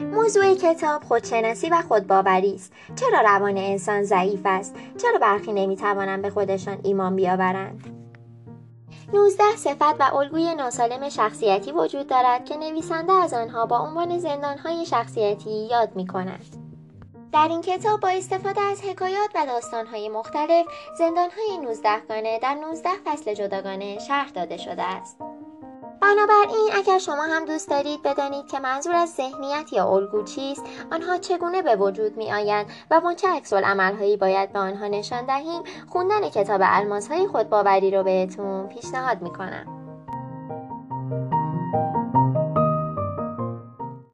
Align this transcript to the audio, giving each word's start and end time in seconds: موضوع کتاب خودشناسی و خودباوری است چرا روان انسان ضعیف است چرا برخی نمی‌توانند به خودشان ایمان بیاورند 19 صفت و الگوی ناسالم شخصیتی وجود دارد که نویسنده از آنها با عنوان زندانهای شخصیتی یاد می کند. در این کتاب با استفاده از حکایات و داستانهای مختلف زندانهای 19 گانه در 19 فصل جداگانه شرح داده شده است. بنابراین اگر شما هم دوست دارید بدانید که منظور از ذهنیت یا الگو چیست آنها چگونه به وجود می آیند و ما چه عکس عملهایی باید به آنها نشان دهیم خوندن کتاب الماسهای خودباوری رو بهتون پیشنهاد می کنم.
موضوع 0.00 0.54
کتاب 0.54 1.04
خودشناسی 1.04 1.68
و 1.68 1.82
خودباوری 1.88 2.54
است 2.54 2.72
چرا 2.96 3.20
روان 3.20 3.58
انسان 3.58 4.02
ضعیف 4.02 4.40
است 4.44 4.74
چرا 5.02 5.18
برخی 5.18 5.52
نمی‌توانند 5.52 6.22
به 6.22 6.30
خودشان 6.30 6.78
ایمان 6.82 7.16
بیاورند 7.16 8.04
19 9.12 9.44
صفت 9.56 10.00
و 10.00 10.14
الگوی 10.14 10.54
ناسالم 10.54 11.08
شخصیتی 11.08 11.72
وجود 11.72 12.06
دارد 12.06 12.44
که 12.44 12.56
نویسنده 12.56 13.12
از 13.12 13.34
آنها 13.34 13.66
با 13.66 13.78
عنوان 13.78 14.18
زندانهای 14.18 14.86
شخصیتی 14.86 15.68
یاد 15.70 15.96
می 15.96 16.06
کند. 16.06 16.56
در 17.32 17.48
این 17.48 17.60
کتاب 17.60 18.00
با 18.00 18.08
استفاده 18.08 18.60
از 18.60 18.82
حکایات 18.82 19.30
و 19.34 19.46
داستانهای 19.46 20.08
مختلف 20.08 20.66
زندانهای 20.98 21.58
19 21.62 21.88
گانه 22.08 22.38
در 22.38 22.54
19 22.54 22.88
فصل 23.04 23.34
جداگانه 23.34 23.98
شرح 23.98 24.30
داده 24.30 24.56
شده 24.56 24.82
است. 24.82 25.18
بنابراین 26.04 26.70
اگر 26.74 26.98
شما 26.98 27.22
هم 27.22 27.44
دوست 27.44 27.70
دارید 27.70 28.02
بدانید 28.02 28.46
که 28.46 28.58
منظور 28.58 28.94
از 28.94 29.14
ذهنیت 29.14 29.72
یا 29.72 29.88
الگو 29.88 30.22
چیست 30.22 30.62
آنها 30.92 31.18
چگونه 31.18 31.62
به 31.62 31.76
وجود 31.76 32.16
می 32.16 32.32
آیند 32.32 32.66
و 32.90 33.00
ما 33.00 33.14
چه 33.14 33.28
عکس 33.28 33.52
عملهایی 33.52 34.16
باید 34.16 34.52
به 34.52 34.58
آنها 34.58 34.86
نشان 34.86 35.26
دهیم 35.26 35.62
خوندن 35.88 36.28
کتاب 36.28 36.60
الماسهای 36.64 37.26
خودباوری 37.26 37.90
رو 37.90 38.02
بهتون 38.02 38.68
پیشنهاد 38.68 39.22
می 39.22 39.30
کنم. 39.32 39.84